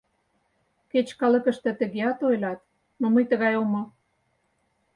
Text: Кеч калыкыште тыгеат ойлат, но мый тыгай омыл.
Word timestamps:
Кеч 0.91 1.07
калыкыште 1.19 1.69
тыгеат 1.79 2.19
ойлат, 2.27 2.59
но 2.99 3.05
мый 3.13 3.25
тыгай 3.31 3.53
омыл. 3.63 3.85